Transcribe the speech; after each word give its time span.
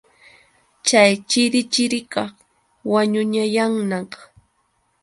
Chay 0.87 1.11
chirichirikaq 1.29 2.33
wañunayanñaq. 2.91 4.11